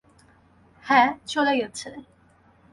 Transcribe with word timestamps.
হ্যাঁ, 0.85 1.09
চলে 1.25 1.53
গেছে। 1.57 1.89